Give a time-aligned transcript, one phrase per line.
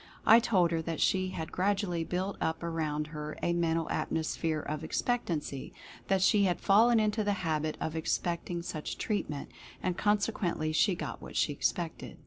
[0.27, 4.83] T told her that she had gradually built up around her a Mental Atmosphere of
[4.83, 5.73] Expectancy—
[6.07, 11.21] that she had fallen into the habit of expecting such treatment, and consequently she got
[11.21, 12.17] what she expected.